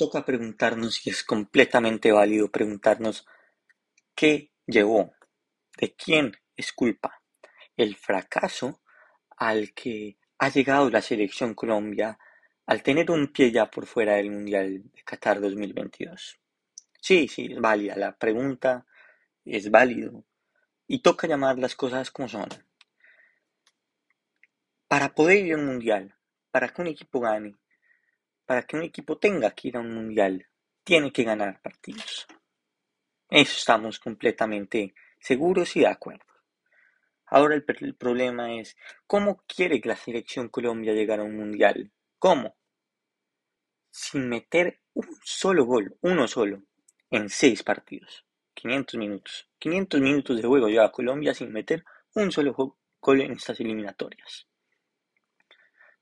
[0.00, 3.26] toca preguntarnos y es completamente válido preguntarnos
[4.14, 5.12] qué llevó,
[5.76, 7.22] de quién es culpa
[7.76, 8.80] el fracaso
[9.36, 12.18] al que ha llegado la selección Colombia
[12.64, 16.38] al tener un pie ya por fuera del Mundial de Qatar 2022.
[16.98, 18.86] Sí, sí, es válida la pregunta,
[19.44, 20.24] es válido
[20.86, 22.48] y toca llamar las cosas como son.
[24.88, 26.16] Para poder ir a un Mundial,
[26.50, 27.59] para que un equipo gane,
[28.50, 30.44] para que un equipo tenga que ir a un mundial,
[30.82, 32.26] tiene que ganar partidos.
[33.28, 36.24] Eso estamos completamente seguros y de acuerdo.
[37.26, 41.92] Ahora el, problema es, ¿cómo quiere la selección Colombia llegar a un mundial?
[42.18, 42.56] ¿Cómo?
[43.88, 46.64] Sin meter un solo gol, uno solo,
[47.08, 48.26] en seis partidos.
[48.54, 49.48] 500 minutos.
[49.60, 51.84] 500 minutos de juego lleva Colombia sin meter
[52.16, 54.48] un solo gol en estas eliminatorias.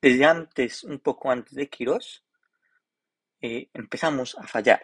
[0.00, 2.22] Desde antes, un poco antes de Quirós,
[3.72, 4.82] empezamos a fallar.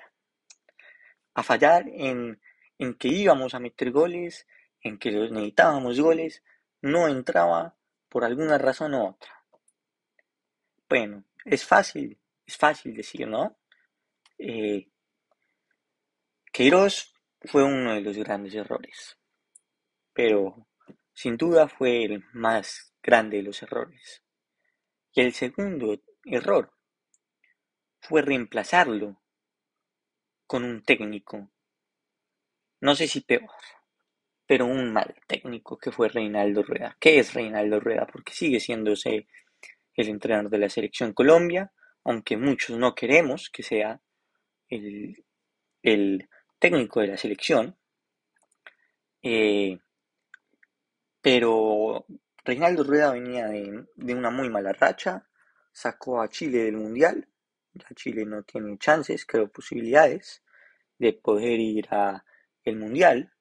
[1.34, 2.40] A fallar en,
[2.78, 4.46] en que íbamos a meter goles,
[4.80, 6.42] en que necesitábamos goles,
[6.80, 7.76] no entraba
[8.08, 9.44] por alguna razón u otra.
[10.88, 13.56] Bueno, es fácil, es fácil decir, ¿no?
[14.38, 14.88] Eh,
[16.52, 19.16] Queiroz fue uno de los grandes errores,
[20.12, 20.66] pero
[21.14, 24.22] sin duda fue el más grande de los errores.
[25.14, 26.72] Y el segundo error
[28.02, 29.22] fue reemplazarlo
[30.46, 31.48] con un técnico,
[32.80, 33.48] no sé si peor,
[34.44, 36.96] pero un mal técnico que fue Reinaldo Rueda.
[36.98, 38.06] ¿Qué es Reinaldo Rueda?
[38.06, 39.26] Porque sigue siendo el
[40.08, 41.72] entrenador de la selección Colombia,
[42.04, 44.00] aunque muchos no queremos que sea
[44.68, 47.78] el, técnico de la selección.
[49.22, 49.78] Eh,
[51.20, 52.04] pero
[52.44, 55.28] Reinaldo Rueda venía de, de, una muy mala racha,
[55.70, 57.28] sacó a Chile del Mundial
[57.94, 60.42] Chile no tiene chances, creo, posibilidades
[60.98, 62.24] de poder ir a
[62.64, 63.32] el Mundial.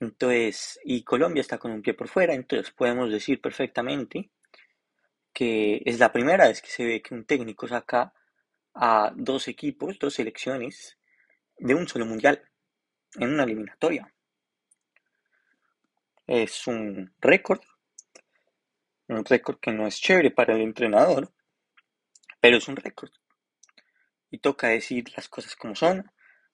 [0.00, 4.30] Entonces, y Colombia está con un pie por fuera, entonces podemos decir perfectamente
[5.32, 8.12] que es la primera vez que se ve que un técnico saca
[8.74, 10.98] a dos equipos, dos selecciones
[11.58, 12.42] de un solo mundial
[13.16, 14.12] en una eliminatoria.
[16.26, 17.60] Es un récord,
[19.08, 21.32] un récord que no es chévere para el entrenador,
[22.40, 23.10] pero es un récord
[24.30, 26.10] y toca decir las cosas como son.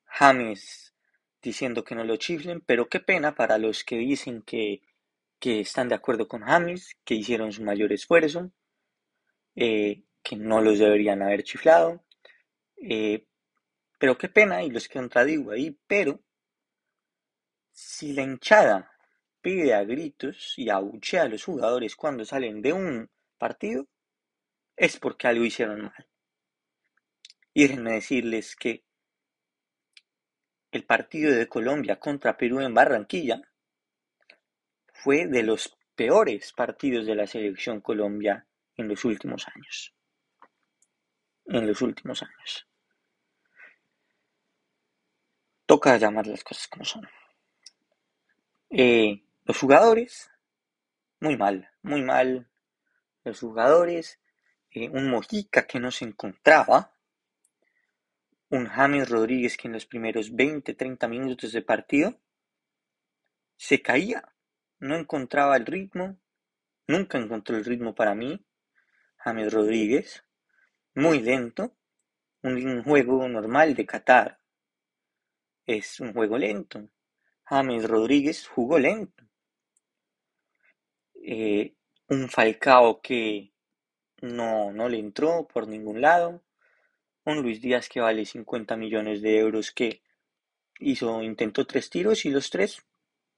[0.07, 0.95] James
[1.43, 4.83] diciendo que no lo chiflen, pero qué pena para los que dicen que,
[5.39, 8.51] que están de acuerdo con James, que hicieron su mayor esfuerzo,
[9.55, 12.05] eh, que no los deberían haber chiflado.
[12.77, 13.27] Eh,
[13.99, 16.21] pero qué pena, y los contradigo ahí, pero
[17.73, 18.93] si la hinchada
[19.43, 23.87] pide a gritos y abuchea a los jugadores cuando salen de un partido,
[24.77, 26.07] es porque algo hicieron mal.
[27.55, 28.85] Y déjenme decirles que
[30.73, 33.41] el partido de Colombia contra Perú en Barranquilla
[34.93, 38.45] fue de los peores partidos de la selección Colombia
[38.77, 39.95] en los últimos años.
[41.47, 42.67] En los últimos años.
[45.67, 47.09] Toca llamar las cosas como son.
[48.69, 50.29] Eh, los jugadores,
[51.21, 52.51] muy mal, muy mal.
[53.23, 54.19] Los jugadores,
[54.73, 56.94] eh, un Mojica que no se encontraba,
[58.55, 62.21] un James Rodríguez que en los primeros 20, 30 minutos de partido
[63.57, 64.33] se caía,
[64.79, 66.21] no encontraba el ritmo,
[66.87, 68.47] nunca encontró el ritmo para mí,
[69.17, 70.25] James Rodríguez,
[70.95, 71.77] muy lento,
[72.43, 74.39] un, juego normal de Qatar,
[75.67, 76.89] es un juego lento,
[77.43, 79.25] James Rodríguez jugó lento,
[81.25, 81.75] eh,
[82.09, 83.53] un Falcao que
[84.23, 86.44] no, no le entró por ningún lado,
[87.25, 90.03] un Luis Díaz que vale 50 millones de euros que
[90.81, 92.85] hizo, intentó tres tiros y los tres,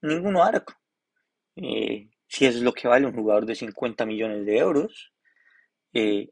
[0.03, 0.75] ninguno arco.
[1.57, 5.13] Eh, si es lo que vale un jugador de 50 millones de euros,
[5.93, 6.31] eh,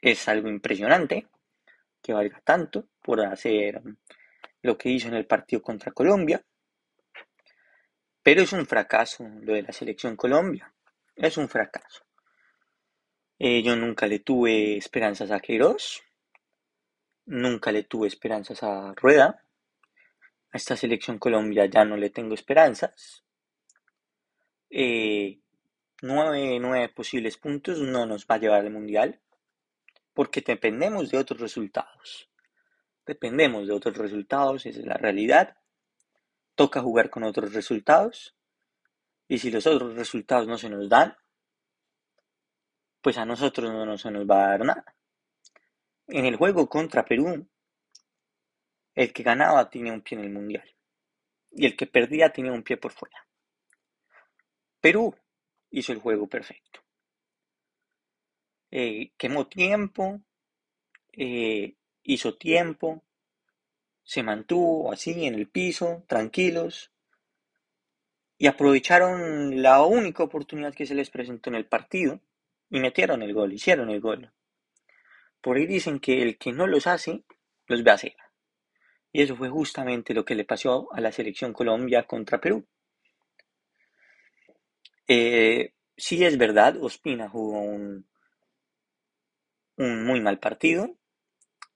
[0.00, 1.26] es algo impresionante
[2.02, 3.80] que valga tanto por hacer
[4.62, 6.44] lo que hizo en el partido contra Colombia.
[8.22, 10.72] Pero es un fracaso lo de la selección Colombia.
[11.16, 12.04] Es un fracaso.
[13.38, 16.02] Eh, yo nunca le tuve esperanzas a Queiroz.
[17.26, 19.42] Nunca le tuve esperanzas a Rueda.
[20.52, 23.24] A esta selección Colombia ya no le tengo esperanzas.
[24.70, 25.40] Eh,
[26.02, 29.20] nueve, nueve posibles puntos no nos va a llevar al Mundial
[30.14, 32.30] porque dependemos de otros resultados.
[33.04, 35.56] Dependemos de otros resultados, esa es la realidad.
[36.54, 38.34] Toca jugar con otros resultados.
[39.28, 41.16] Y si los otros resultados no se nos dan,
[43.02, 44.94] pues a nosotros no, no se nos va a dar nada.
[46.08, 47.48] En el juego contra Perú,
[48.94, 50.74] el que ganaba tenía un pie en el mundial
[51.50, 53.26] y el que perdía tenía un pie por fuera.
[54.80, 55.14] Perú
[55.70, 56.80] hizo el juego perfecto.
[58.70, 60.20] Eh, quemó tiempo,
[61.12, 63.04] eh, hizo tiempo,
[64.02, 66.90] se mantuvo así en el piso, tranquilos,
[68.36, 72.20] y aprovecharon la única oportunidad que se les presentó en el partido
[72.68, 74.32] y metieron el gol, hicieron el gol.
[75.44, 77.22] Por ahí dicen que el que no los hace,
[77.66, 78.16] los ve hacer.
[79.12, 82.66] Y eso fue justamente lo que le pasó a la selección Colombia contra Perú.
[85.06, 88.08] Eh, sí es verdad, Ospina jugó un,
[89.76, 90.96] un muy mal partido.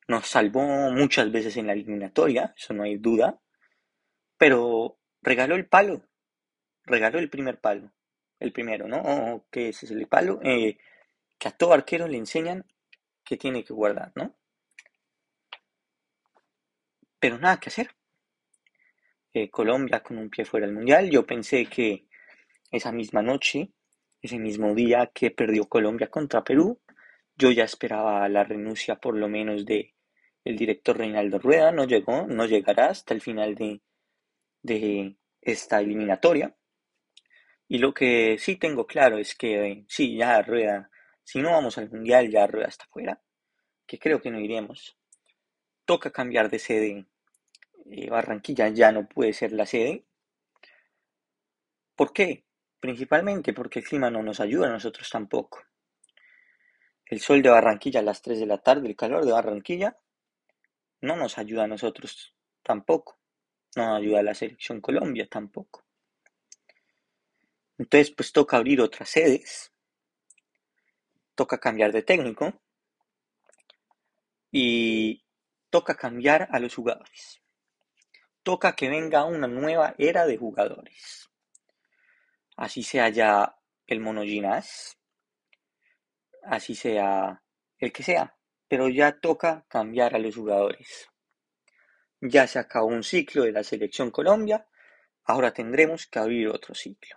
[0.07, 3.39] Nos salvó muchas veces en la eliminatoria, eso no hay duda.
[4.39, 6.09] Pero regaló el palo.
[6.85, 7.93] Regaló el primer palo.
[8.41, 9.45] El primero, ¿no?
[9.51, 10.41] ¿Qué es el palo?
[10.43, 10.79] Eh,
[11.39, 12.65] que a todo arquero le enseñan
[13.29, 14.35] que tiene que guardar, ¿no?
[17.21, 17.91] Pero nada que hacer.
[19.35, 21.11] Eh, Colombia con un pie fuera del mundial.
[21.11, 22.07] Yo pensé que
[22.71, 23.71] esa misma noche,
[24.23, 26.81] ese mismo día que perdió Colombia contra Perú,
[27.37, 29.95] yo ya esperaba la renuncia por lo menos de
[30.45, 31.71] el director Reinaldo Rueda.
[31.71, 33.83] No llegó, no llegará hasta el final de,
[34.63, 36.57] de esta eliminatoria.
[37.69, 40.91] Y lo que sí tengo claro es que sí, ya Rueda,
[41.29, 43.21] si no vamos al mundial, ya Rueda está fuera,
[43.87, 44.99] que creo que no iremos
[45.89, 47.07] toca cambiar de sede.
[47.91, 50.05] Eh, Barranquilla ya no puede ser la sede.
[51.97, 52.45] ¿Por qué?
[52.79, 55.65] Principalmente porque el clima no nos ayuda a nosotros tampoco.
[57.07, 59.97] El sol de Barranquilla a las 3 de la tarde, el calor de Barranquilla,
[61.01, 63.19] no nos ayuda a nosotros tampoco.
[63.75, 65.87] No ayuda a la selección Colombia tampoco.
[67.79, 69.73] Entonces, pues toca abrir otras sedes.
[71.39, 72.53] Toca cambiar de técnico.
[74.51, 75.25] Y
[75.71, 77.41] toca cambiar a los jugadores.
[78.43, 81.31] Toca que venga una nueva era de jugadores.
[82.57, 83.57] Así sea ya
[83.87, 84.23] el Mono
[86.43, 87.41] así sea
[87.79, 88.37] el que sea,
[88.67, 91.09] pero ya toca cambiar a los jugadores.
[92.21, 94.67] Ya se acabó un ciclo de la selección Colombia,
[95.23, 97.17] ahora tendremos que abrir otro ciclo.